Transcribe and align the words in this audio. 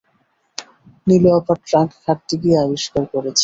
নীলু 1.07 1.29
আপার 1.39 1.57
ট্রাঙ্ক 1.67 1.91
ঘাঁটতে 2.03 2.35
গিয়ে 2.41 2.57
আবিষ্কার 2.65 3.03
করেছি। 3.13 3.39